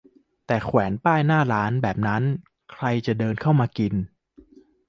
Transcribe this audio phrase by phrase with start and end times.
[0.47, 2.23] แต่แขวนป้ายหน้าร้านแบบนั้น
[2.71, 3.93] ใครจะเดินเข้ามากิน